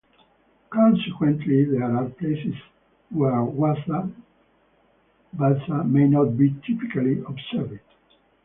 [0.71, 2.55] Consequently, there are places
[3.11, 4.01] where Vassa
[5.87, 7.81] may not be typically observed.